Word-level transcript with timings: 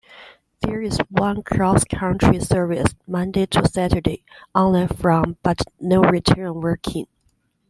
There 0.61 0.81
is 0.81 0.97
one 1.11 1.43
CrossCountry 1.43 2.43
service 2.43 2.95
Monday 3.05 3.45
to 3.45 3.67
Saturday 3.69 4.23
only 4.55 4.87
from 4.87 5.37
but 5.43 5.61
no 5.79 6.01
return 6.01 6.59
working. 6.59 7.05